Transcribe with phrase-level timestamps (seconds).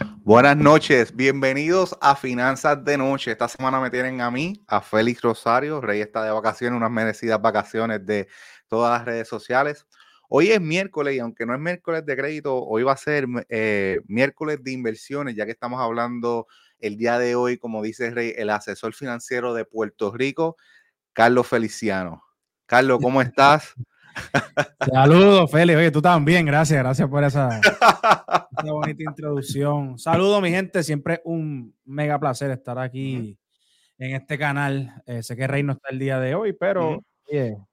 [0.00, 3.32] Buenas noches, bienvenidos a Finanzas de Noche.
[3.32, 5.80] Esta semana me tienen a mí, a Félix Rosario.
[5.80, 8.28] Rey está de vacaciones, unas merecidas vacaciones de
[8.68, 9.86] todas las redes sociales.
[10.28, 14.00] Hoy es miércoles y aunque no es miércoles de crédito, hoy va a ser eh,
[14.06, 16.46] miércoles de inversiones, ya que estamos hablando
[16.80, 20.56] el día de hoy, como dice Rey, el asesor financiero de Puerto Rico,
[21.12, 22.24] Carlos Feliciano.
[22.66, 23.74] Carlos, ¿cómo estás?
[24.92, 25.78] Saludos, Félix.
[25.78, 27.60] Oye, tú también, gracias, gracias por esa,
[28.62, 29.98] bonita introducción.
[29.98, 30.82] Saludos, mi gente.
[30.82, 33.38] Siempre un mega placer estar aquí
[33.98, 35.02] en este canal.
[35.06, 37.02] Eh, sé que Rey no está el día de hoy, pero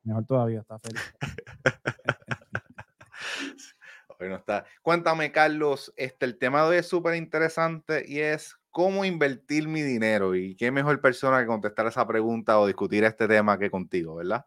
[0.04, 1.02] mejor todavía está feliz.
[4.20, 4.66] hoy no está.
[4.82, 9.82] Cuéntame, Carlos, este, el tema de hoy es súper interesante y es cómo invertir mi
[9.82, 10.36] dinero.
[10.36, 14.46] Y qué mejor persona que contestar esa pregunta o discutir este tema que contigo, ¿verdad?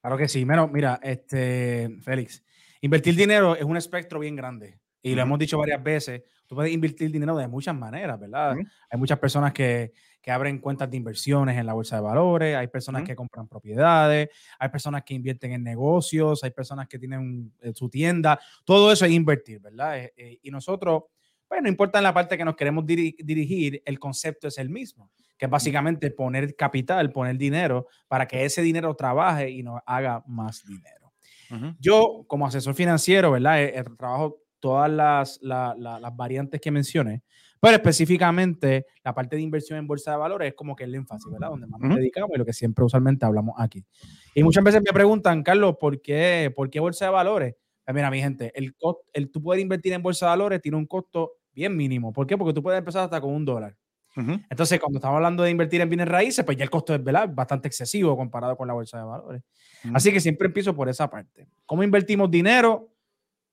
[0.00, 0.44] Claro que sí.
[0.44, 2.44] Mira, mira, este, Félix,
[2.80, 4.78] invertir dinero es un espectro bien grande.
[5.02, 8.56] Y lo hemos dicho varias veces, tú puedes invertir dinero de muchas maneras, ¿verdad?
[8.90, 12.66] Hay muchas personas que, que, abren cuentas de inversiones en la bolsa de valores, hay
[12.66, 17.72] personas que compran propiedades, hay personas que invierten en negocios, hay personas que tienen eh,
[17.72, 19.96] su tienda, todo eso es invertir, ¿verdad?
[19.96, 21.04] Eh, eh, y nosotros,
[21.48, 25.10] pues no importa en la parte que nos queremos dirigir, el concepto es el mismo
[25.36, 30.22] que es básicamente poner capital, poner dinero para que ese dinero trabaje y nos haga
[30.26, 31.12] más dinero.
[31.78, 33.62] Yo, como asesor financiero, ¿verdad?
[33.62, 37.22] Eh, eh, trabajo todas las, las variantes que mencioné,
[37.60, 41.30] pero específicamente la parte de inversión en bolsa de valores es como que el énfasis,
[41.30, 41.50] ¿verdad?
[41.50, 43.84] Donde más nos dedicamos y lo que siempre usualmente hablamos aquí.
[44.34, 47.54] Y muchas veces me preguntan, Carlos, ¿por qué, ¿por qué bolsa de valores?
[47.86, 48.74] Pues mira, mi gente, el,
[49.12, 52.12] el tú poder invertir en bolsa de valores tiene un costo bien mínimo.
[52.12, 52.36] ¿Por qué?
[52.36, 53.76] Porque tú puedes empezar hasta con un dólar.
[54.48, 57.68] Entonces, cuando estamos hablando de invertir en bienes raíces, pues ya el costo es bastante
[57.68, 59.42] excesivo comparado con la bolsa de valores.
[59.92, 61.46] Así que siempre empiezo por esa parte.
[61.66, 62.88] ¿Cómo invertimos dinero?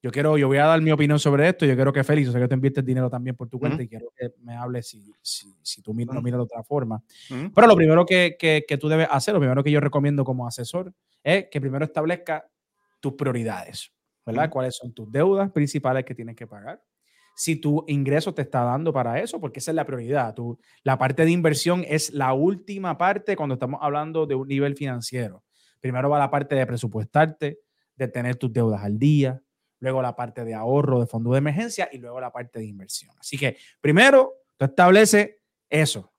[0.01, 1.65] Yo quiero, yo voy a dar mi opinión sobre esto.
[1.65, 3.87] Yo quiero que Félix, o sea que tú inviertes dinero también por tu cuenta y
[3.87, 7.03] quiero que me hables si, si, si tú lo miras de otra forma.
[7.53, 10.47] Pero lo primero que, que, que tú debes hacer, lo primero que yo recomiendo como
[10.47, 12.49] asesor, es que primero establezca
[13.01, 13.91] tus prioridades,
[14.25, 14.49] ¿verdad?
[14.49, 16.81] ¿Cuáles son tus deudas principales que tienes que pagar?
[17.35, 20.33] si tu ingreso te está dando para eso, porque esa es la prioridad.
[20.33, 24.75] Tu, la parte de inversión es la última parte cuando estamos hablando de un nivel
[24.75, 25.43] financiero.
[25.79, 27.59] Primero va la parte de presupuestarte,
[27.95, 29.41] de tener tus deudas al día,
[29.79, 33.15] luego la parte de ahorro de fondo de emergencia y luego la parte de inversión.
[33.19, 35.35] Así que primero tú estableces
[35.69, 36.13] eso,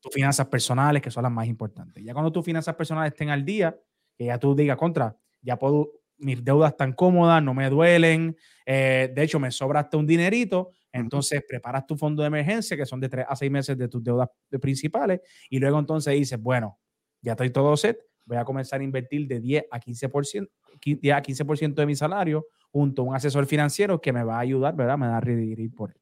[0.00, 2.02] tus finanzas personales, que son las más importantes.
[2.02, 3.78] Ya cuando tus finanzas personales estén al día,
[4.16, 8.36] que ya tú digas contra, ya puedo mis deudas están cómodas, no me duelen,
[8.66, 12.86] eh, de hecho me sobra hasta un dinerito, entonces preparas tu fondo de emergencia, que
[12.86, 14.28] son de 3 a 6 meses de tus deudas
[14.60, 16.78] principales, y luego entonces dices, bueno,
[17.20, 20.48] ya estoy todo set, voy a comenzar a invertir de 10 a 15%,
[20.84, 24.40] 10 a 15 de mi salario junto a un asesor financiero que me va a
[24.40, 24.98] ayudar, ¿verdad?
[24.98, 25.96] Me va a redirigir por,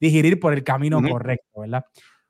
[0.00, 1.84] digerir por el camino correcto, ¿verdad?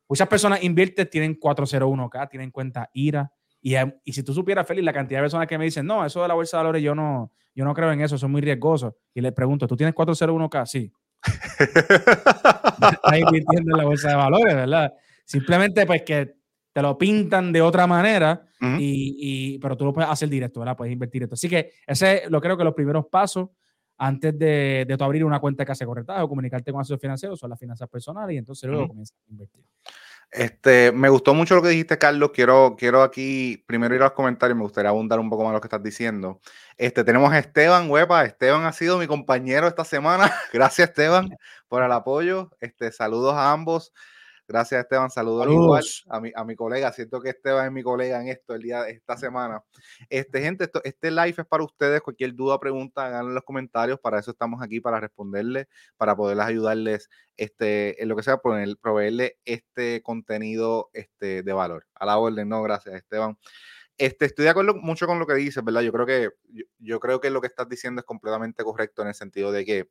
[0.08, 3.32] Muchas personas invierten, tienen 401k, tienen cuenta IRA,
[3.64, 6.20] y, y, si tú supieras, Félix, la cantidad de personas que me dicen, no, eso
[6.20, 8.92] de la bolsa de valores yo no, yo no creo en eso, son muy riesgosos.
[9.14, 10.66] Y le pregunto, ¿tú tienes 401k?
[10.66, 10.92] Sí.
[11.25, 14.92] Estás invirtiendo en la bolsa de valores, ¿verdad?
[15.24, 16.34] Simplemente pues que
[16.74, 20.76] te lo pintan de otra manera, y, y, pero tú lo puedes hacer directo, ¿verdad?
[20.76, 21.34] Puedes invertir esto.
[21.34, 23.48] Así que ese lo creo que los primeros pasos
[23.97, 27.48] antes de, de abrir una cuenta que hace corretaje o comunicarte con asesor financiero son
[27.48, 29.64] las finanzas personales y entonces luego comienzas a invertir.
[30.30, 32.30] Este, me gustó mucho lo que dijiste, Carlos.
[32.34, 34.56] Quiero, quiero aquí primero ir a los comentarios.
[34.56, 36.40] Me gustaría abundar un poco más lo que estás diciendo.
[36.76, 38.24] Este, tenemos a Esteban Huepa.
[38.24, 40.32] Esteban ha sido mi compañero esta semana.
[40.52, 41.30] Gracias, Esteban,
[41.68, 42.50] por el apoyo.
[42.60, 43.92] Este, saludos a ambos.
[44.47, 45.10] Gracias, Esteban.
[45.10, 46.93] Saludos, igual a mi, a mi colega.
[46.93, 49.62] Siento que Esteban es mi colega en esto el día de esta semana.
[50.10, 52.03] Este, gente, esto, este live es para ustedes.
[52.03, 53.99] Cualquier duda, pregunta, hagan en los comentarios.
[54.00, 55.66] Para eso estamos aquí, para responderles,
[55.97, 61.87] para poderles ayudarles este, en lo que sea, poner, proveerle este contenido este, de valor.
[61.94, 63.38] A la orden, no, gracias, Esteban.
[63.97, 65.83] Este, estoy de acuerdo mucho con lo que dices, ¿verdad?
[65.83, 66.31] Yo creo que
[66.78, 69.89] yo creo que lo que estás diciendo es completamente correcto en el sentido de que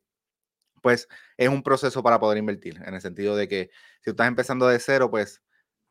[0.84, 1.08] pues
[1.38, 3.70] es un proceso para poder invertir, en el sentido de que
[4.00, 5.42] si tú estás empezando de cero, pues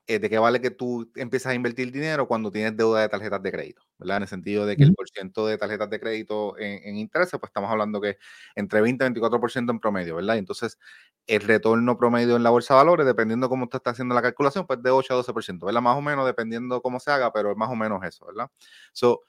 [0.07, 3.41] eh, de qué vale que tú empiezas a invertir dinero cuando tienes deuda de tarjetas
[3.41, 4.17] de crédito, ¿verdad?
[4.17, 7.49] En el sentido de que el porciento de tarjetas de crédito en, en intereses, pues
[7.49, 8.17] estamos hablando que
[8.55, 10.37] entre 20 y 24% en promedio, ¿verdad?
[10.37, 10.77] entonces
[11.27, 14.67] el retorno promedio en la bolsa de valores, dependiendo cómo usted está haciendo la calculación,
[14.67, 15.81] pues de 8 a 12%, ¿verdad?
[15.81, 18.49] Más o menos, dependiendo cómo se haga, pero es más o menos eso, ¿verdad?
[18.91, 19.21] So,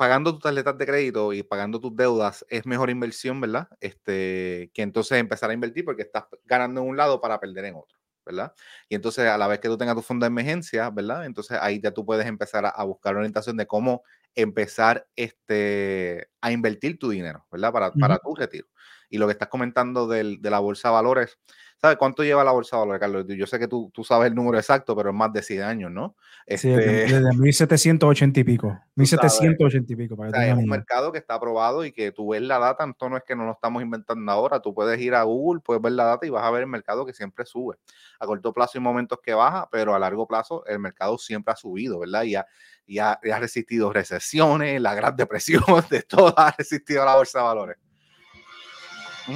[0.00, 3.68] pagando tus tarjetas de crédito y pagando tus deudas es mejor inversión, ¿verdad?
[3.80, 7.74] Este, que entonces empezar a invertir porque estás ganando en un lado para perder en
[7.74, 8.54] otro, ¿verdad?
[8.88, 11.26] Y entonces a la vez que tú tengas tu fondo de emergencia, ¿verdad?
[11.26, 14.02] Entonces ahí ya tú puedes empezar a, buscar orientación de cómo
[14.34, 17.70] empezar este, a invertir tu dinero, ¿verdad?
[17.70, 18.68] Para, para tu retiro.
[19.10, 21.38] Y lo que estás comentando de la bolsa de valores,
[21.80, 23.24] ¿Sabes cuánto lleva la bolsa de valores, Carlos?
[23.26, 25.90] Yo sé que tú, tú, sabes el número exacto, pero es más de 100 años,
[25.90, 26.14] ¿no?
[26.46, 28.78] Sí, desde, 1780 y pico.
[28.96, 30.14] 1780 y pico.
[30.14, 32.84] Para o sea, es un mercado que está aprobado y que tú ves la data,
[32.84, 34.60] entonces no es que no lo estamos inventando ahora.
[34.60, 37.06] Tú puedes ir a Google, puedes ver la data y vas a ver el mercado
[37.06, 37.76] que siempre sube.
[38.18, 41.56] A corto plazo hay momentos que baja, pero a largo plazo el mercado siempre ha
[41.56, 42.24] subido, ¿verdad?
[42.24, 42.46] Y ha,
[42.84, 47.44] y ha, ha resistido recesiones, la Gran Depresión, de todo ha resistido la bolsa de
[47.46, 47.76] valores.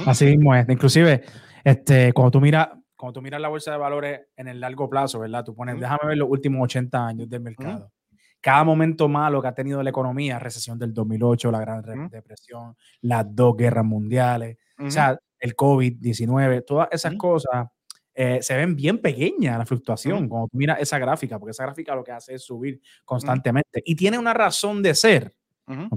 [0.05, 0.69] Así mismo es.
[0.69, 1.23] Inclusive
[1.65, 5.19] este, cuando tú miras, cuando tú miras la bolsa de valores en el largo plazo,
[5.19, 5.43] ¿verdad?
[5.43, 7.91] Tú pones, déjame ver los últimos 80 años del mercado.
[8.39, 13.25] Cada momento malo que ha tenido la economía, recesión del 2008, la Gran Depresión, las
[13.35, 17.67] dos guerras mundiales, o sea, el COVID-19, todas esas cosas
[18.13, 21.95] eh, se ven bien pequeñas la fluctuación cuando tú miras esa gráfica, porque esa gráfica
[21.95, 25.35] lo que hace es subir constantemente y tiene una razón de ser.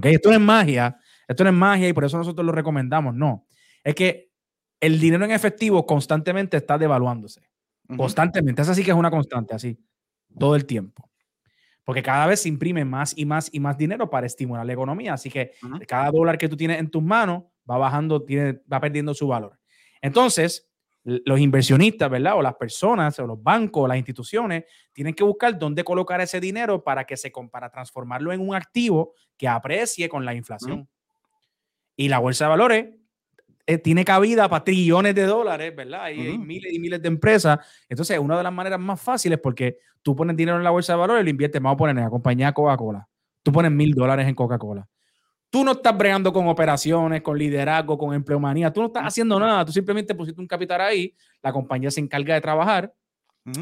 [0.01, 3.45] Esto no es magia, esto no es magia y por eso nosotros lo recomendamos, no.
[3.83, 4.28] Es que
[4.79, 7.41] el dinero en efectivo constantemente está devaluándose.
[7.97, 8.61] Constantemente.
[8.61, 9.77] Esa sí que es una constante, así,
[10.37, 11.09] todo el tiempo.
[11.83, 15.13] Porque cada vez se imprime más y más y más dinero para estimular la economía.
[15.13, 15.53] Así que
[15.87, 19.59] cada dólar que tú tienes en tus manos va bajando, tiene, va perdiendo su valor.
[20.01, 20.69] Entonces,
[21.03, 22.37] los inversionistas, ¿verdad?
[22.37, 26.39] O las personas, o los bancos, o las instituciones, tienen que buscar dónde colocar ese
[26.39, 30.87] dinero para que se para transformarlo en un activo que aprecie con la inflación.
[31.95, 32.98] Y la bolsa de valores
[33.69, 36.05] eh, tiene cabida para trillones de dólares, ¿verdad?
[36.05, 37.59] hay miles y miles de empresas.
[37.87, 40.97] Entonces, una de las maneras más fáciles porque tú pones dinero en la bolsa de
[40.97, 43.07] valores y lo inviertes, vamos a poner en la compañía Coca-Cola.
[43.43, 44.87] Tú pones mil dólares en Coca-Cola.
[45.51, 48.73] Tú no estás bregando con operaciones, con liderazgo, con empleomanía.
[48.73, 49.63] Tú no estás haciendo nada.
[49.65, 51.13] Tú simplemente pusiste un capital ahí.
[51.43, 52.91] La compañía se encarga de trabajar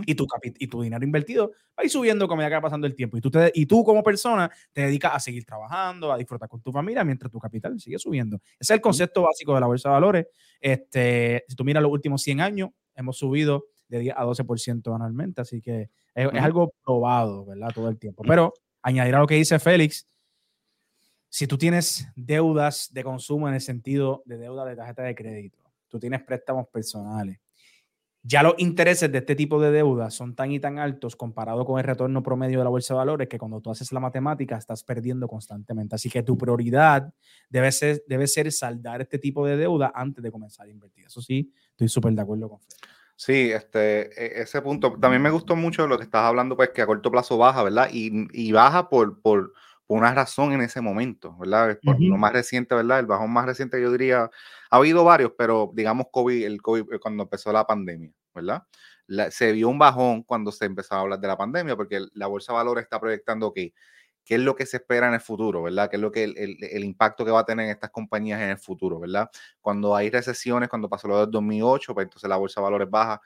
[0.06, 0.28] y, tu
[0.60, 3.18] y tu dinero invertido va a ir subiendo como ya va pasando el tiempo.
[3.18, 6.62] Y tú, te, y tú como persona te dedicas a seguir trabajando, a disfrutar con
[6.62, 8.38] tu familia mientras tu capital sigue subiendo.
[8.60, 10.28] Ese es el concepto básico de la bolsa de valores.
[10.60, 15.42] Este, si tú miras los últimos 100 años, hemos subido de 10 a 12% anualmente.
[15.42, 17.70] Así que es, es, algo probado, ¿verdad?
[17.74, 18.24] Todo el tiempo.
[18.28, 20.08] Pero añadir a lo que dice Félix,
[21.30, 25.60] si tú tienes deudas de consumo en el sentido de deuda de tarjeta de crédito,
[25.88, 27.40] tú tienes préstamos personales,
[28.28, 31.80] ya los intereses de este tipo de deuda son tan y tan altos comparado con
[31.80, 34.84] el retorno promedio de la bolsa de valores que cuando tú haces la matemática estás
[34.84, 35.96] perdiendo constantemente.
[35.96, 37.14] Así que tu prioridad
[37.48, 41.06] debe ser, debe ser saldar este tipo de deuda antes de comenzar a invertir.
[41.06, 42.76] Eso sí, estoy súper de acuerdo con Fred.
[43.16, 44.98] Sí, este, e, ese punto.
[45.00, 47.88] También me gustó mucho lo que estás hablando, pues que a corto plazo baja, ¿verdad?
[47.94, 49.54] Y, y baja por, por,
[49.86, 51.80] por, una razón en ese momento, ¿verdad?
[51.82, 53.00] Por lo más reciente, ¿verdad?
[53.00, 54.30] El bajón más reciente yo diría
[54.70, 58.64] ha habido varios, pero digamos COVID, el COVID eh, cuando empezó la pandemia, ¿verdad?
[59.32, 62.52] se vio un bajón cuando se empezó a hablar de la pandemia, porque la Bolsa
[62.52, 63.74] de Valores está proyectando que
[64.28, 65.90] qué es lo que se espera en el futuro, ¿verdad?
[65.90, 69.00] ¿Qué es lo que el, impacto que va a tener estas compañías en el futuro,
[69.00, 69.30] ¿verdad?
[69.62, 73.22] Cuando hay recesiones, cuando pasó lo del 2008, pues entonces la bolsa de valores baja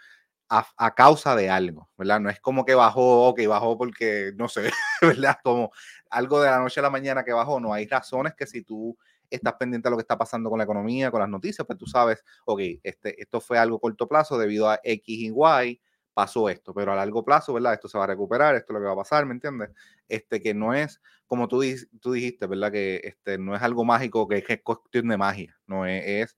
[0.48, 2.20] a, a, causa de algo, ¿verdad?
[2.20, 4.70] No es como que bajó, ok, bajó porque, no sé,
[5.02, 5.38] ¿verdad?
[5.44, 5.72] Como
[6.12, 8.96] algo de la noche a la mañana que bajó, no hay razones que si tú
[9.32, 11.88] estás pendiente de lo que está pasando con la economía, con las noticias, pues tú
[11.88, 15.82] sabes, ok, este, esto fue algo corto plazo debido a X y Y,
[16.14, 17.74] pasó esto, pero a largo plazo, ¿verdad?
[17.74, 19.70] Esto se va a recuperar, esto es lo que va a pasar, ¿me entiendes?
[20.08, 21.64] Este, que no es, como tú,
[22.02, 22.72] tú dijiste, ¿verdad?
[22.72, 26.38] Que este, no es algo mágico, que es, cuestión de magia, no es, es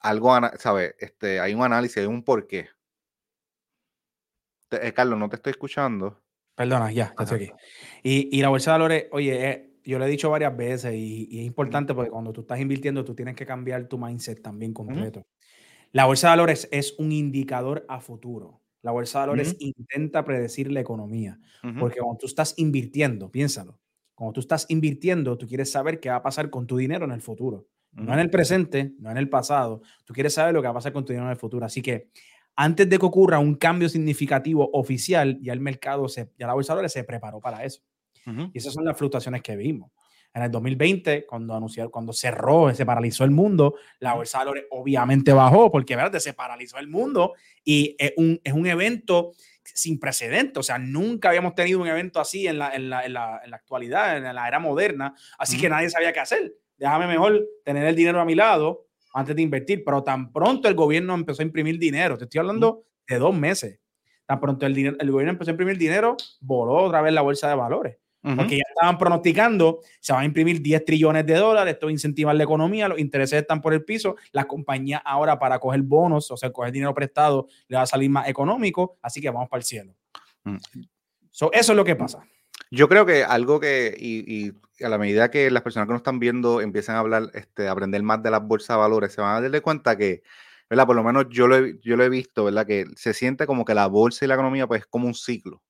[0.00, 0.94] algo, ¿sabes?
[0.98, 2.68] Este, hay un análisis, hay un porqué.
[4.70, 6.22] Eh, Carlos, no te estoy escuchando.
[6.54, 7.52] Perdona, ya, estoy aquí.
[8.02, 11.40] Y, y, la bolsa de valores, oye, es yo lo he dicho varias veces y,
[11.40, 15.26] es importante porque cuando tú estás invirtiendo, tú tienes que cambiar tu mindset también completo.
[15.92, 18.60] La bolsa de valores es un indicador a futuro.
[18.80, 21.38] La bolsa de valores intenta predecir la economía,
[21.78, 23.78] porque cuando tú estás invirtiendo, piénsalo,
[24.14, 27.12] cuando tú estás invirtiendo, tú quieres saber qué va a pasar con tu dinero en
[27.12, 27.68] el futuro.
[27.92, 29.82] No en el presente, no en el pasado.
[30.06, 31.66] Tú quieres saber lo que va a pasar con tu dinero en el futuro.
[31.66, 32.08] Así que
[32.56, 36.72] antes de que ocurra un cambio significativo oficial, ya el mercado, se, ya la bolsa
[36.72, 37.82] de valores se preparó para eso.
[38.26, 39.90] Y esas son las fluctuaciones que vimos.
[40.34, 44.64] En el 2020, cuando anunciaron, cuando cerró, se paralizó el mundo, la bolsa de valores
[44.70, 46.18] obviamente bajó porque, ¿verdad?
[46.20, 50.58] Se paralizó el mundo y es un, es un evento sin precedente.
[50.58, 53.50] O sea, nunca habíamos tenido un evento así en la, en la, en la, en
[53.50, 55.14] la actualidad, en la era moderna.
[55.38, 56.54] Así que nadie sabía qué hacer.
[56.78, 59.84] Déjame mejor tener el dinero a mi lado antes de invertir.
[59.84, 63.80] Pero tan pronto el gobierno empezó a imprimir dinero, te estoy hablando de dos meses.
[64.24, 67.50] Tan pronto el, dinero, el gobierno empezó a imprimir dinero, voló otra vez la bolsa
[67.50, 71.86] de valores Porque ya estaban pronosticando, se van a imprimir 10 trillones de dólares, esto
[71.86, 75.58] va a incentivar la economía, los intereses están por el piso, las compañías ahora para
[75.58, 79.28] coger bonos, o sea, coger dinero prestado, le va a salir más económico, así que
[79.28, 79.94] vamos para el cielo.
[80.44, 80.56] Mm.
[81.30, 82.24] eso es lo que pasa.
[82.70, 84.52] Yo creo que algo que, y,
[84.84, 87.72] a la medida que las personas que nos están viendo empiezan a hablar, este, a
[87.72, 90.22] aprender más de las bolsas de valores, se van a dar cuenta que,
[90.70, 90.86] ¿verdad?
[90.86, 92.66] Por lo menos yo lo, he, yo lo he visto, ¿verdad?
[92.66, 95.60] Que se siente como que la bolsa y la economía, pues, es como un ciclo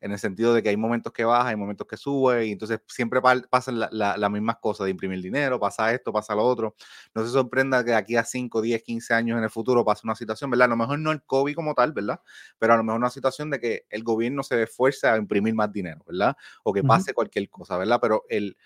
[0.00, 2.80] en el sentido de que hay momentos que baja, hay momentos que sube, y entonces
[2.86, 6.74] siempre pasan las mismas cosas de imprimir dinero, pasa esto, pasa lo otro.
[7.14, 10.14] No se sorprenda que aquí a 5, 10, 15 años en el futuro pase una
[10.14, 10.66] situación, ¿verdad?
[10.66, 12.20] A lo mejor no el COVID como tal, ¿verdad?
[12.58, 15.72] Pero a lo mejor una situación de que el gobierno se esfuerce a imprimir más
[15.72, 16.36] dinero, ¿verdad?
[16.62, 17.98] O que pase cualquier cosa, ¿verdad?
[18.00, 18.56] Pero el,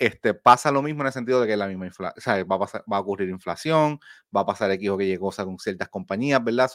[0.00, 2.56] este, pasa lo mismo en el sentido de que la misma inflación, o sea, va,
[2.56, 4.00] a va a ocurrir inflación,
[4.34, 6.70] va a pasar X o Y cosa con ciertas compañías, ¿verdad?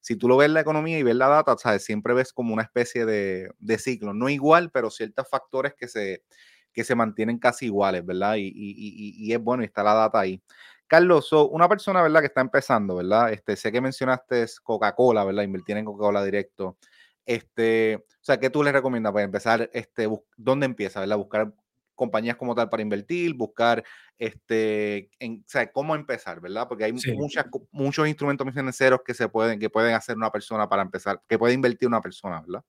[0.00, 1.84] si tú lo ves la economía y ves la data, ¿sabes?
[1.84, 6.24] siempre ves como una especie de, de, ciclo, no igual, pero ciertos factores que se,
[6.72, 8.36] que se mantienen casi iguales, ¿verdad?
[8.36, 10.42] Y, y, y, es bueno, y está la data ahí.
[10.86, 12.20] Carlos, una persona, ¿verdad?
[12.20, 13.30] Que está empezando, ¿verdad?
[13.30, 15.42] Este, sé que mencionaste Coca-Cola, ¿verdad?
[15.42, 16.78] Invertir en Coca-Cola directo.
[17.26, 19.68] Este, o sea, ¿qué tú le recomiendas para empezar?
[19.74, 20.08] Este,
[20.38, 21.18] ¿Dónde empieza, ¿verdad?
[21.18, 21.52] Buscar
[22.00, 23.84] compañías como tal para invertir, buscar
[24.18, 26.66] este, en, o sea, cómo empezar, ¿verdad?
[26.66, 30.80] Porque hay muchas, muchos instrumentos financieros que se pueden, que pueden hacer una persona para
[30.80, 32.64] empezar, que puede invertir una persona, ¿verdad?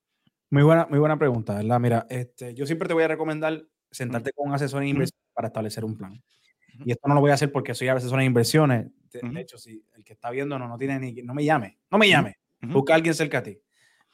[0.49, 1.79] Muy buena, muy buena pregunta, ¿verdad?
[1.79, 5.47] Mira, este, yo siempre te voy a recomendar sentarte con un asesor de inversión para
[5.47, 6.21] establecer un plan.
[6.83, 8.87] Y esto no lo voy a hacer porque soy asesor de inversiones.
[9.13, 11.97] De, hecho, si el que está viendo no, no tiene ni, no me llame, no
[11.97, 13.61] me llame, busca a alguien cerca a ti.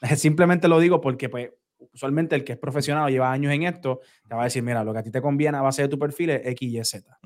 [0.15, 1.49] Simplemente lo digo porque pues
[1.93, 4.83] usualmente el que es profesional o lleva años en esto, te va a decir, mira,
[4.83, 7.19] lo que a ti te conviene a base de tu perfil es X, Y, Z.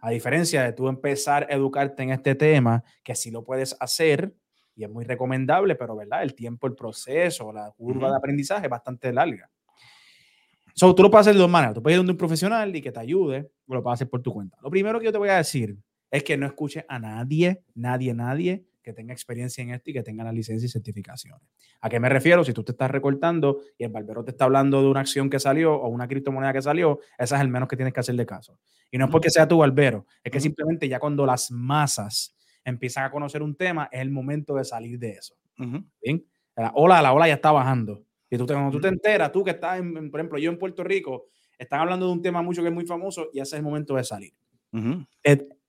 [0.00, 4.34] A diferencia de tú empezar a educarte en este tema, que sí lo puedes hacer
[4.76, 6.22] y es muy recomendable, pero ¿verdad?
[6.22, 9.50] El tiempo, el proceso, la curva de aprendizaje es bastante larga.
[10.72, 11.74] So, tú lo puedes hacer de dos maneras.
[11.74, 14.22] Tú puedes ir donde un profesional y que te ayude, o lo puedes hacer por
[14.22, 14.56] tu cuenta.
[14.62, 15.76] Lo primero que yo te voy a decir
[16.08, 20.02] es que no escuches a nadie, nadie, nadie que tenga experiencia en esto y que
[20.02, 21.46] tenga las licencias y certificaciones.
[21.82, 22.42] ¿A qué me refiero?
[22.42, 25.38] Si tú te estás recortando y el barbero te está hablando de una acción que
[25.38, 28.24] salió o una criptomoneda que salió, esa es el menos que tienes que hacer de
[28.24, 28.58] caso.
[28.90, 33.04] Y no es porque sea tu barbero, es que simplemente ya cuando las masas empiezan
[33.04, 35.34] a conocer un tema, es el momento de salir de eso.
[36.02, 36.24] ¿Bien?
[36.56, 38.06] La ola, la ola ya está bajando.
[38.30, 40.58] Y tú te, cuando tú te enteras, tú que estás, en, por ejemplo, yo en
[40.58, 41.26] Puerto Rico,
[41.58, 43.96] están hablando de un tema mucho que es muy famoso y ese es el momento
[43.96, 44.32] de salir.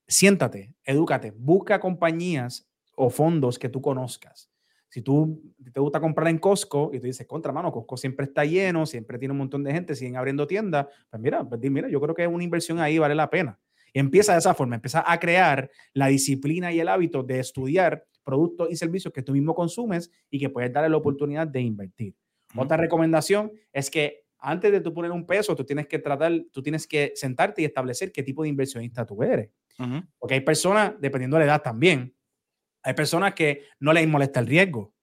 [0.07, 2.68] siéntate, edúcate, busca compañías
[3.01, 4.51] o fondos que tú conozcas.
[4.89, 5.41] Si tú
[5.71, 9.17] te gusta comprar en Costco y tú dices, contra mano, Costco siempre está lleno, siempre
[9.17, 12.27] tiene un montón de gente, siguen abriendo tiendas, pues mira, pues mira, yo creo que
[12.27, 13.57] una inversión ahí vale la pena.
[13.93, 18.05] Y empieza de esa forma, empieza a crear la disciplina y el hábito de estudiar
[18.23, 22.15] productos y servicios que tú mismo consumes y que puedes darle la oportunidad de invertir.
[22.55, 26.61] Otra recomendación es que antes de tú poner un peso, tú tienes que tratar, tú
[26.61, 29.49] tienes que sentarte y establecer qué tipo de inversionista tú eres.
[30.17, 32.13] Porque hay personas, dependiendo de la edad también,
[32.83, 34.93] hay personas que no les molesta el riesgo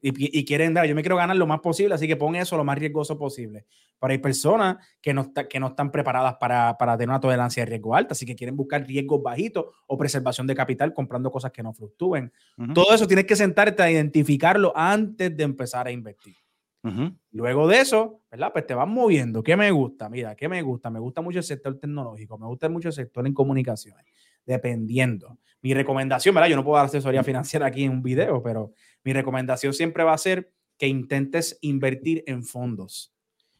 [0.00, 2.64] y, quieren dar, yo me quiero ganar lo más posible, así que pon eso lo
[2.64, 3.66] más riesgoso posible.
[3.98, 7.70] Pero hay personas que no, que no están preparadas para, para, tener una tolerancia de
[7.70, 11.62] riesgo alta, así que quieren buscar riesgos bajitos o preservación de capital comprando cosas que
[11.62, 12.32] no fluctúen.
[12.74, 16.36] Todo eso tienes que sentarte a identificarlo antes de empezar a invertir.
[17.32, 18.52] Luego de eso, ¿verdad?
[18.52, 19.42] Pues te vas moviendo.
[19.42, 20.08] ¿Qué me gusta?
[20.08, 20.88] Mira, ¿qué me gusta?
[20.88, 24.04] Me gusta mucho el sector tecnológico, me gusta mucho el sector en comunicaciones
[24.46, 25.38] dependiendo.
[25.60, 26.48] Mi recomendación, ¿verdad?
[26.48, 28.72] Yo no puedo dar asesoría financiera aquí en un video, pero
[29.04, 33.12] mi recomendación siempre va a ser que intentes invertir en fondos,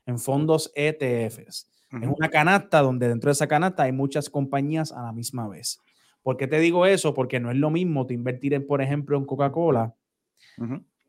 [0.06, 1.70] en fondos ETFs.
[1.92, 5.80] En una canasta donde dentro de esa canasta hay muchas compañías a la misma vez.
[6.22, 7.14] ¿Por qué te digo eso?
[7.14, 9.94] Porque no es lo mismo te invertir, en, por ejemplo, en Coca-Cola,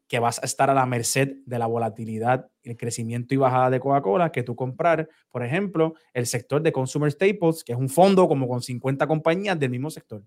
[0.08, 3.80] que vas a estar a la merced de la volatilidad, el crecimiento y bajada de
[3.80, 8.28] Coca-Cola, que tú comprar, por ejemplo, el sector de Consumer Staples, que es un fondo
[8.28, 10.24] como con 50 compañías del mismo sector.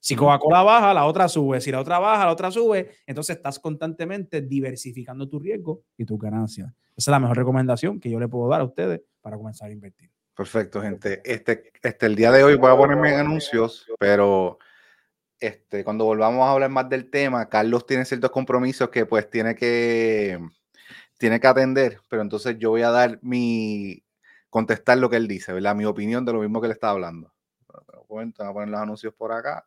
[0.00, 1.62] Si Coca-Cola baja, la otra sube.
[1.62, 2.90] Si la otra baja, la otra sube.
[3.06, 6.70] Entonces estás constantemente diversificando tu riesgo y tus ganancias.
[6.94, 9.72] Esa es la mejor recomendación que yo le puedo dar a ustedes para comenzar a
[9.72, 10.10] invertir.
[10.36, 11.22] Perfecto, gente.
[11.24, 14.58] Este, este, el día de hoy voy a ponerme en anuncios, pero
[15.40, 19.54] este, cuando volvamos a hablar más del tema, Carlos tiene ciertos compromisos que pues tiene
[19.54, 20.38] que,
[21.18, 24.04] tiene que atender, pero entonces yo voy a dar mi,
[24.50, 25.74] contestar lo que él dice, ¿verdad?
[25.74, 27.32] Mi opinión de lo mismo que él está hablando.
[28.08, 29.66] Voy a poner los anuncios por acá.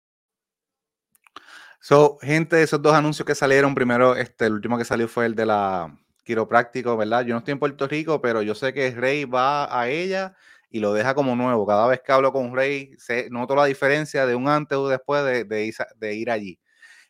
[1.80, 5.34] So, gente, esos dos anuncios que salieron, primero, este, el último que salió fue el
[5.34, 5.92] de la
[6.24, 7.26] quiropráctico, ¿verdad?
[7.26, 10.36] Yo no estoy en Puerto Rico, pero yo sé que Rey va a ella
[10.76, 11.66] y lo deja como nuevo.
[11.66, 12.98] Cada vez que hablo con Rey,
[13.30, 16.60] noto la diferencia de un antes o después de, de, ir allí.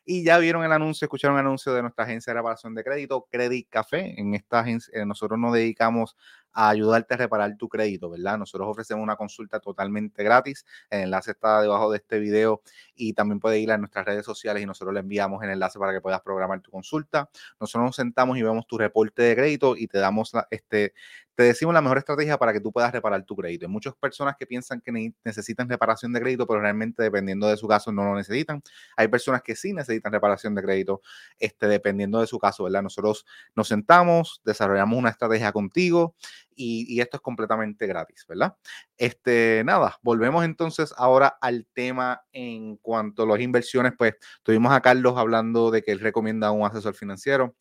[0.04, 3.26] Y ya vieron el anuncio, escucharon el anuncio de nuestra agencia de reparación de crédito,
[3.28, 4.14] Credit Café.
[4.20, 6.16] En esta agencia, eh, nosotros nos dedicamos
[6.52, 8.38] a ayudarte a reparar tu crédito, ¿verdad?
[8.38, 10.64] Nosotros ofrecemos una consulta totalmente gratis.
[10.88, 12.62] El enlace está debajo de este video
[12.94, 15.92] y también puede ir a nuestras redes sociales y nosotros le enviamos el enlace para
[15.92, 17.28] que puedas programar tu consulta.
[17.58, 20.94] Nosotros nos sentamos y vemos tu reporte de crédito y te damos la, este,
[21.36, 23.66] te decimos la mejor estrategia para que tú puedas reparar tu crédito.
[23.66, 27.68] Hay muchas personas que piensan que necesitan reparación de crédito, pero realmente dependiendo de su
[27.68, 28.62] caso no lo necesitan.
[28.96, 31.02] Hay personas que sí necesitan reparación de crédito,
[31.38, 32.82] este, dependiendo de su caso, ¿verdad?
[32.82, 36.16] Nosotros nos sentamos, desarrollamos una estrategia contigo
[36.56, 38.56] y, esto es completamente gratis, ¿verdad?
[38.96, 44.80] Este, nada, volvemos entonces ahora al tema en cuanto a las inversiones, pues tuvimos a
[44.80, 47.54] Carlos hablando de que él recomienda un asesor financiero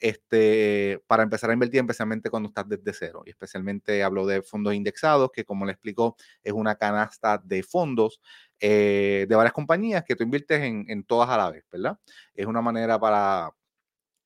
[0.00, 3.22] este, para empezar a invertir, especialmente cuando estás desde cero.
[3.26, 8.20] Y especialmente hablo de fondos indexados, que como le explicó, es una canasta de fondos
[8.60, 11.98] eh, de varias compañías que tú inviertes en, en, todas a la vez, ¿verdad?
[12.34, 13.50] Es una manera para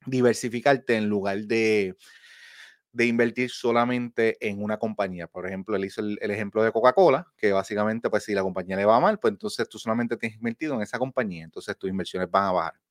[0.06, 1.96] diversificarte en lugar de,
[2.92, 5.26] de invertir solamente en una compañía.
[5.26, 8.76] Por ejemplo, él hizo el, el ejemplo de Coca-Cola, que básicamente, pues si la compañía
[8.76, 12.30] le va mal, pues entonces tú solamente tienes invertido en esa compañía, entonces tus inversiones
[12.30, 12.81] van a bajar.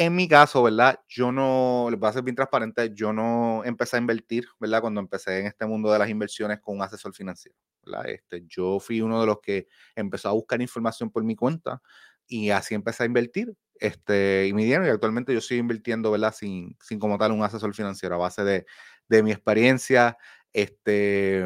[0.00, 1.00] En mi caso, ¿verdad?
[1.08, 4.80] Yo no, les voy a ser bien transparente, yo no empecé a invertir, ¿verdad?
[4.80, 8.08] Cuando empecé en este mundo de las inversiones con un asesor financiero, ¿verdad?
[8.08, 11.82] Este, yo fui uno de los que empezó a buscar información por mi cuenta
[12.28, 16.32] y así empecé a invertir este, y mi dinero y actualmente yo sigo invirtiendo, ¿verdad?
[16.32, 18.66] Sin, sin como tal un asesor financiero a base de,
[19.08, 20.16] de mi experiencia
[20.52, 21.44] este,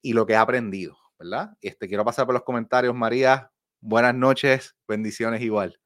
[0.00, 1.50] y lo que he aprendido, ¿verdad?
[1.60, 5.78] Este, quiero pasar por los comentarios, María, buenas noches, bendiciones igual.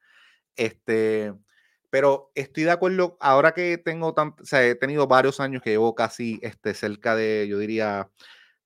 [0.57, 1.35] Este,
[1.97, 5.71] pero estoy de acuerdo, ahora que tengo tan, o sea, he tenido varios años que
[5.71, 8.11] llevo casi este, cerca de, yo diría,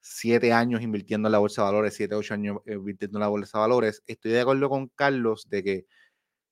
[0.01, 3.59] siete años invirtiendo en la bolsa de valores, siete, ocho años invirtiendo en la bolsa
[3.59, 5.87] de valores, estoy de acuerdo con Carlos de que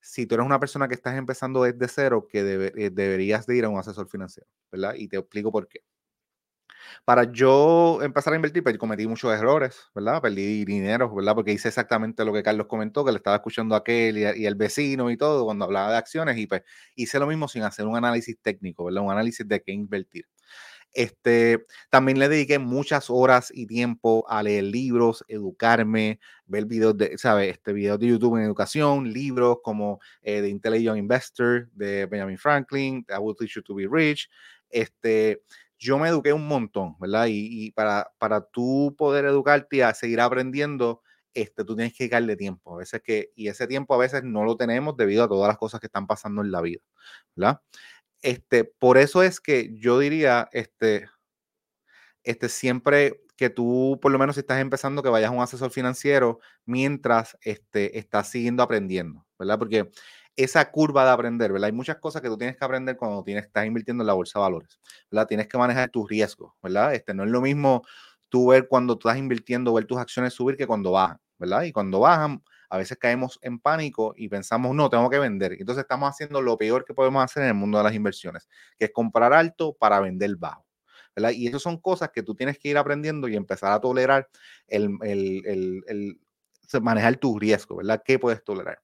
[0.01, 3.65] si tú eres una persona que estás empezando desde cero, que eh, deberías de ir
[3.65, 4.93] a un asesor financiero, ¿verdad?
[4.95, 5.81] Y te explico por qué.
[7.05, 10.21] Para yo empezar a invertir, pues cometí muchos errores, ¿verdad?
[10.21, 11.35] Perdí dinero, ¿verdad?
[11.35, 14.45] Porque hice exactamente lo que Carlos comentó, que le estaba escuchando a aquel y, y
[14.45, 16.63] el vecino y todo cuando hablaba de acciones y pues
[16.95, 19.03] hice lo mismo sin hacer un análisis técnico, ¿verdad?
[19.03, 20.25] Un análisis de qué invertir.
[20.93, 27.17] Este, también le dediqué muchas horas y tiempo a leer libros, educarme, ver videos de,
[27.17, 27.51] ¿sabes?
[27.51, 33.05] Este, videos de YouTube en educación, libros como eh, The Intelligent Investor de Benjamin Franklin,
[33.07, 34.29] I Will Teach You to Be Rich.
[34.69, 35.43] Este,
[35.79, 37.27] yo me eduqué un montón, ¿verdad?
[37.29, 41.01] Y, para, para tú poder educarte y a seguir aprendiendo,
[41.33, 42.75] este, tú tienes que dedicarle tiempo.
[42.75, 45.57] A veces que, y ese tiempo a veces no lo tenemos debido a todas las
[45.57, 46.81] cosas que están pasando en la vida,
[47.35, 47.61] ¿verdad?
[48.21, 51.07] Este, por eso es que yo diría, este,
[52.23, 55.71] este, siempre que tú, por lo menos si estás empezando, que vayas a un asesor
[55.71, 59.57] financiero mientras este, estás siguiendo aprendiendo, ¿verdad?
[59.57, 59.89] Porque
[60.43, 61.67] esa curva de aprender, ¿verdad?
[61.67, 64.39] Hay muchas cosas que tú tienes que aprender cuando tienes, estás invirtiendo en la bolsa
[64.39, 64.79] de valores,
[65.11, 65.27] ¿verdad?
[65.27, 66.93] Tienes que manejar tus riesgos, ¿verdad?
[66.93, 67.83] Este, no es lo mismo
[68.29, 71.63] tú ver cuando estás invirtiendo, ver tus acciones subir que cuando bajan, ¿verdad?
[71.63, 75.53] Y cuando bajan, a veces caemos en pánico y pensamos, no, tengo que vender.
[75.59, 78.47] Entonces estamos haciendo lo peor que podemos hacer en el mundo de las inversiones,
[78.77, 80.65] que es comprar alto para vender bajo.
[81.15, 81.31] ¿verdad?
[81.31, 84.29] Y eso son cosas que tú tienes que ir aprendiendo y empezar a tolerar
[84.67, 86.19] el, el, el
[86.81, 88.01] manejar tus riesgos, ¿verdad?
[88.05, 88.79] ¿Qué puedes tolerar?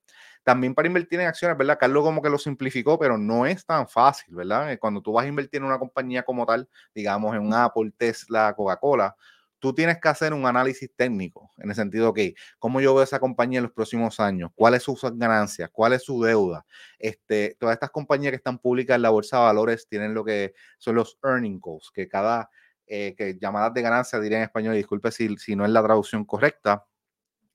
[0.46, 1.80] También para invertir en acciones, ¿verdad?
[1.80, 4.72] Carlos como que lo simplificó, pero no es tan fácil, ¿verdad?
[4.72, 7.92] Eh, cuando tú vas a invertir en una compañía como tal, digamos en un Apple,
[7.98, 9.16] Tesla, Coca-Cola,
[9.58, 13.20] tú tienes que hacer un análisis técnico, en el sentido que, ¿cómo yo veo esa
[13.20, 14.52] compañía en los próximos años?
[14.54, 15.72] ¿Cuáles son sus ganancias?
[15.74, 16.64] ¿Cuál es su deuda?
[17.00, 20.54] Este, todas estas compañías que están públicas en la bolsa de valores tienen lo que
[20.78, 22.52] son los earning calls, que cada
[22.86, 26.24] eh, que llamadas de ganancia, diría en español, disculpe si, si no es la traducción
[26.24, 26.86] correcta,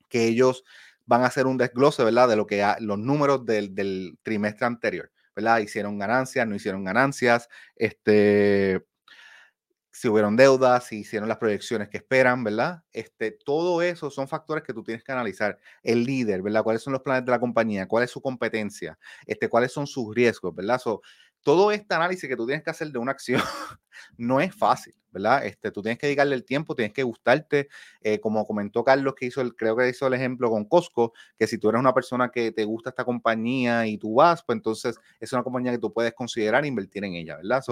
[0.08, 0.64] que ellos
[1.10, 2.28] van a hacer un desglose, ¿verdad?
[2.28, 5.58] De lo que los números del, trimestre anterior, ¿verdad?
[5.58, 8.86] Hicieron ganancias, no hicieron ganancias, este,
[9.90, 12.84] si hubieron deudas, si hicieron las proyecciones que esperan, ¿verdad?
[12.92, 15.58] Este, todo eso son factores que tú tienes que analizar.
[15.82, 16.62] El líder, ¿verdad?
[16.62, 17.88] ¿Cuáles son los planes de la compañía?
[17.88, 18.96] ¿Cuál es su competencia?
[19.26, 20.80] Este, ¿Cuáles son sus riesgos, ¿verdad?
[21.42, 23.40] Todo este análisis que tú tienes que hacer de una acción
[24.16, 25.44] no es fácil, ¿verdad?
[25.46, 27.68] Este, tú tienes que dedicarle el tiempo, tienes que gustarte,
[28.00, 31.46] eh, como comentó Carlos que hizo, el, creo que hizo el ejemplo con Costco, que
[31.46, 34.98] si tú eres una persona que te gusta esta compañía y tú vas, pues entonces
[35.18, 37.62] es una compañía que tú puedes considerar invertir en ella, ¿verdad?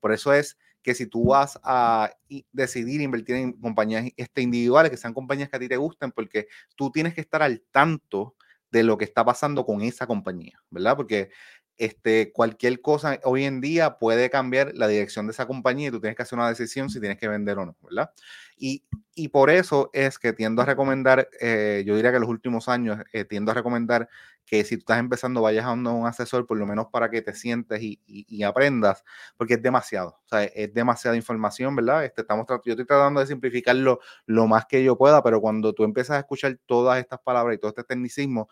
[0.00, 2.10] por eso es que si tú vas a
[2.52, 6.46] decidir invertir en compañías este, individuales, que sean compañías que a ti te gusten, porque
[6.76, 8.36] tú tienes que estar al tanto
[8.70, 10.96] de lo que está pasando con esa compañía, ¿verdad?
[10.96, 11.30] Porque
[11.78, 16.00] este, cualquier cosa hoy en día puede cambiar la dirección de esa compañía y tú
[16.00, 18.10] tienes que hacer una decisión si tienes que vender o no, ¿verdad?
[18.56, 22.30] Y, y por eso es que tiendo a recomendar, eh, yo diría que en los
[22.30, 24.08] últimos años eh, tiendo a recomendar
[24.44, 27.34] que si tú estás empezando vayas a un asesor por lo menos para que te
[27.34, 29.04] sientes y, aprendas,
[29.36, 32.04] porque es demasiado, o sea, es demasiada información, ¿verdad?
[32.04, 35.84] Este, estamos, yo estoy tratando de simplificarlo lo más que yo pueda, pero cuando tú
[35.84, 38.48] empiezas a escuchar todas estas palabras y todo este tecnicismo,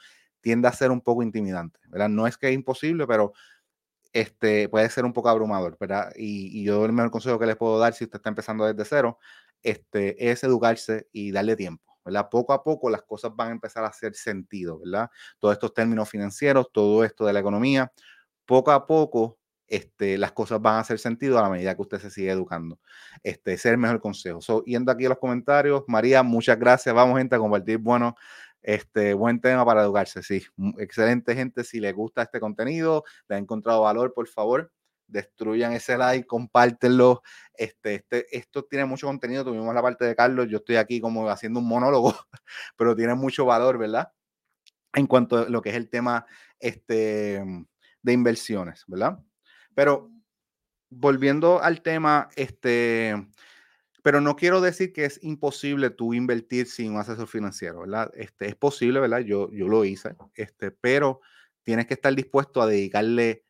[0.47, 2.09] tiende a ser un poco intimidante, ¿verdad?
[2.09, 3.33] No es que es imposible, pero
[4.13, 6.13] este, puede ser un poco abrumador, ¿verdad?
[6.15, 9.19] Y, yo el mejor consejo que les puedo dar si usted está empezando desde cero
[9.61, 12.29] este, es educarse y darle tiempo, ¿verdad?
[12.31, 15.11] Poco a poco las cosas van a empezar a hacer sentido, ¿verdad?
[15.41, 17.93] Todos estos términos financieros, todo esto de la economía,
[18.45, 21.99] poco a poco este, las cosas van a hacer sentido a la medida que usted
[21.99, 22.79] se sigue educando.
[23.25, 24.41] Este, ese es el mejor consejo.
[24.41, 26.95] So, yendo aquí a los comentarios, María, muchas gracias.
[26.95, 28.15] Vamos, gente, a compartir bueno
[28.67, 30.45] este, buen tema para educarse, sí.
[30.79, 34.73] Excelente gente, si les gusta este contenido, le ha encontrado valor, por favor,
[35.07, 37.23] destruyan ese like, compártenlo.
[37.55, 41.29] Este, este, esto tiene mucho contenido, tuvimos la parte de Carlos, yo estoy aquí como
[41.31, 42.13] haciendo un monólogo,
[42.77, 44.11] pero tiene mucho valor, ¿verdad?
[44.93, 46.27] En cuanto a lo que es el tema
[46.59, 47.41] este,
[48.03, 49.21] de inversiones, ¿verdad?
[49.77, 50.11] Pero
[50.91, 53.15] volviendo al tema, este,
[54.07, 58.13] pero no quiero decir que es imposible tú invertir sin un asesor financiero, ¿verdad?
[58.15, 59.19] Este, es posible, ¿verdad?
[59.19, 61.21] Yo, yo lo hice, este, pero
[61.65, 63.45] tienes que estar dispuesto a dedicarle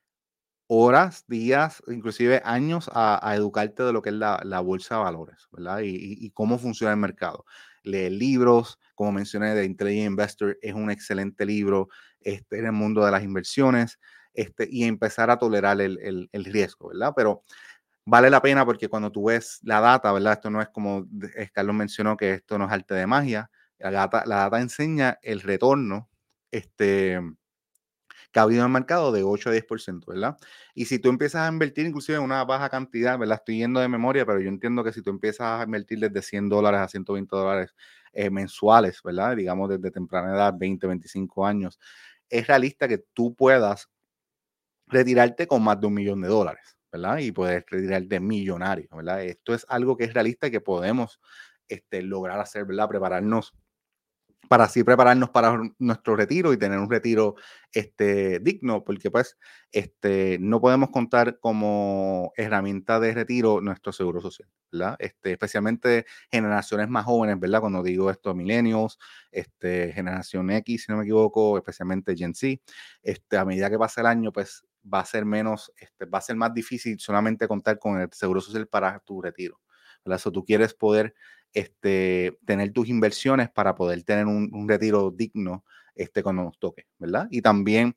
[0.67, 5.81] horas, días, inclusive años a, educarte de lo que es la, bolsa de valores, ¿verdad?
[5.85, 7.45] Y, cómo funciona el mercado.
[7.83, 11.91] Leer libros, como mencioné, de Intelligent Investor es un excelente libro
[12.21, 13.99] este, en el mundo de las inversiones
[14.33, 17.13] este, y empezar a tolerar el, el, el riesgo, ¿verdad?
[17.15, 17.43] Pero
[18.07, 20.35] vale la pena porque cuando tú ves la data, ¿verdad?
[20.35, 21.07] Esto no es como
[21.53, 23.51] Carlos mencionó que esto no es arte de magia.
[23.79, 26.09] La data, la data enseña el retorno
[26.51, 27.21] este,
[28.33, 30.37] que ha habido en el mercado de 8 a 10%, ¿verdad?
[30.75, 33.39] Y si tú empiezas a invertir inclusive en una baja cantidad, ¿verdad?
[33.39, 36.49] Estoy yendo de memoria, pero yo entiendo que si tú empiezas a invertir desde 100
[36.49, 37.75] dólares a 120 dólares
[38.13, 39.37] eh, mensuales, ¿verdad?
[39.37, 41.79] Digamos desde temprana edad, 20, 25 años,
[42.31, 43.89] es realista que tú puedas
[44.87, 46.76] retirarte con más de un millón de dólares.
[46.97, 47.19] ¿Verdad?
[47.19, 49.23] Y poder retirar de millonario, ¿verdad?
[49.25, 51.21] Esto es algo que es realista y que podemos
[51.69, 52.89] este, lograr hacer, ¿verdad?
[52.89, 53.55] Prepararnos
[54.49, 57.35] para así prepararnos para nuestro retiro y tener un retiro
[57.73, 59.37] este, digno, porque pues
[59.73, 64.97] este, no podemos contar como herramienta de retiro nuestro seguro social, ¿verdad?
[64.99, 67.61] Este, especialmente generaciones más jóvenes, ¿verdad?
[67.61, 68.99] Cuando digo esto, millennials,
[69.31, 72.61] este, generación X, si no me equivoco, especialmente Gen Z,
[73.03, 76.23] este, a medida que pasa el año, pues va a ser menos, este, va a
[76.23, 79.61] ser más difícil solamente contar con el seguro social para tu retiro.
[80.05, 80.33] ¿verdad?
[80.33, 81.15] tú quieres poder
[81.53, 87.27] este, tener tus inversiones para poder tener un, retiro digno este, cuando nos toque, ¿verdad?
[87.31, 87.95] Y también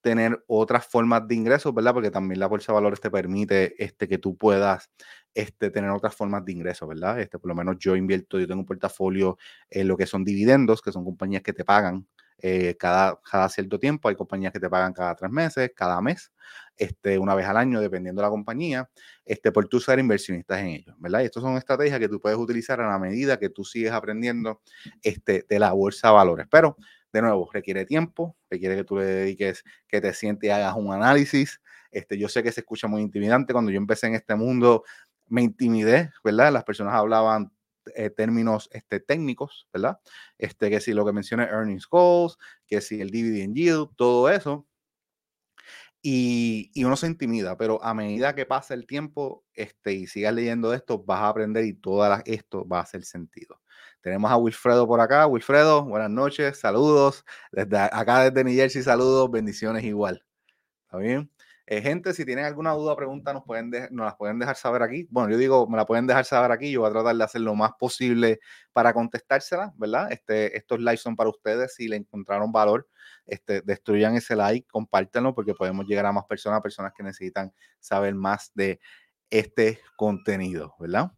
[0.00, 1.94] tener otras formas de ingresos, ¿verdad?
[1.94, 4.90] Porque también la bolsa de valores te permite este, que tú puedas
[5.34, 7.20] este, tener otras formas de ingresos, ¿verdad?
[7.20, 9.38] Este, por lo menos yo invierto, yo tengo un portafolio
[9.70, 12.06] en lo que son dividendos, que son compañías que te pagan
[12.38, 14.08] eh, cada, cada cierto tiempo.
[14.08, 16.32] Hay compañías que te pagan cada tres meses, cada mes,
[16.76, 18.90] este, una vez al año, dependiendo de la compañía,
[19.24, 21.20] este, por tú ser inversionistas en ellos, ¿verdad?
[21.22, 24.60] Y estas son estrategias que tú puedes utilizar a la medida que tú sigues aprendiendo
[25.02, 26.46] este, de la bolsa de valores.
[26.50, 26.76] Pero,
[27.12, 30.92] de nuevo, requiere tiempo, requiere que tú le dediques, que te sientes y hagas un
[30.92, 31.60] análisis.
[31.90, 33.54] Este, yo sé que se escucha muy intimidante.
[33.54, 34.84] Cuando yo empecé en este mundo,
[35.28, 36.52] me intimidé, ¿verdad?
[36.52, 37.50] Las personas hablaban
[37.94, 40.00] eh, términos este, técnicos, ¿verdad?
[40.38, 44.66] Este, que si lo que menciona earnings goals, que si el dividend yield, todo eso.
[46.02, 50.34] Y, y, uno se intimida, pero a medida que pasa el tiempo este, y sigas
[50.34, 53.60] leyendo esto, vas a aprender y todo esto va a hacer sentido.
[54.02, 55.26] Tenemos a Wilfredo por acá.
[55.26, 57.24] Wilfredo, buenas noches, saludos.
[57.50, 60.24] Desde acá desde New Jersey, saludos, bendiciones igual.
[60.84, 61.28] ¿Está bien?
[61.68, 64.82] Eh, gente, si tienen alguna duda o pregunta, nos, pueden nos las pueden dejar saber
[64.82, 65.08] aquí.
[65.10, 66.70] Bueno, yo digo, me la pueden dejar saber aquí.
[66.70, 68.38] Yo voy a tratar de hacer lo más posible
[68.72, 70.12] para contestársela, ¿verdad?
[70.12, 71.74] Este, estos likes son para ustedes.
[71.74, 72.88] Si le encontraron valor,
[73.26, 78.14] este, destruyan ese like, compártanlo, porque podemos llegar a más personas, personas que necesitan saber
[78.14, 78.78] más de
[79.30, 81.10] este contenido, ¿verdad?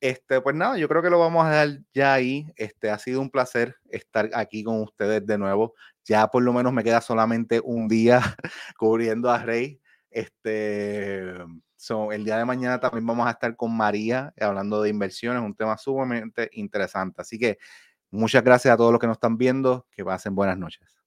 [0.00, 2.46] Este, pues nada, yo creo que lo vamos a dejar ya ahí.
[2.56, 5.74] Este, ha sido un placer estar aquí con ustedes de nuevo.
[6.04, 8.20] Ya por lo menos me queda solamente un día
[8.76, 9.80] cubriendo a Rey
[10.14, 11.34] Este,
[12.12, 15.76] el día de mañana también vamos a estar con María hablando de inversiones, un tema
[15.76, 17.20] sumamente interesante.
[17.20, 17.58] Así que
[18.12, 19.88] muchas gracias a todos los que nos están viendo.
[19.90, 21.03] Que pasen buenas noches.